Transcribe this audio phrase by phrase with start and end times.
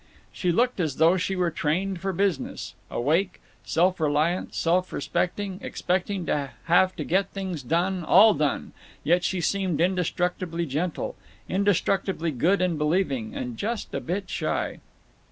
[0.33, 6.25] She looked as though she were trained for business; awake, self reliant, self respecting, expecting
[6.25, 8.71] to have to get things done, all done,
[9.03, 11.15] yet she seemed indestructibly gentle,
[11.47, 14.79] indestructibly good and believing, and just a bit shy.